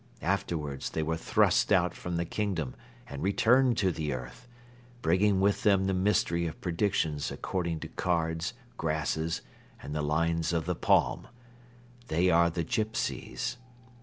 Afterwards 0.23 0.89
they 0.89 1.03
were 1.03 1.15
thrust 1.15 1.71
out 1.71 1.93
from 1.93 2.15
the 2.15 2.25
kingdom 2.25 2.73
and 3.07 3.21
returned 3.21 3.77
to 3.77 3.91
the 3.91 4.13
earth, 4.13 4.47
bringing 5.03 5.39
with 5.39 5.61
them 5.61 5.85
the 5.85 5.93
mystery 5.93 6.47
of 6.47 6.59
predictions 6.59 7.29
according 7.29 7.81
to 7.81 7.87
cards, 7.87 8.55
grasses 8.77 9.43
and 9.79 9.93
the 9.93 10.01
lines 10.01 10.53
of 10.53 10.65
the 10.65 10.73
palm. 10.73 11.27
They 12.07 12.31
are 12.31 12.49
the 12.49 12.63
Gypsies. 12.65 13.57